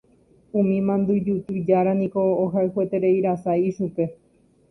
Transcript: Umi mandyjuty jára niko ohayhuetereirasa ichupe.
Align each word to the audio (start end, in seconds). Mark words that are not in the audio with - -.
Umi 0.59 0.75
mandyjuty 0.87 1.53
jára 1.67 1.91
niko 1.99 2.21
ohayhuetereirasa 2.45 3.51
ichupe. 3.69 4.03